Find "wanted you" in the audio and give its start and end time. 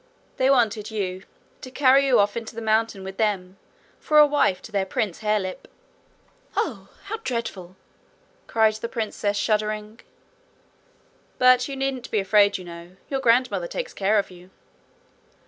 0.49-1.23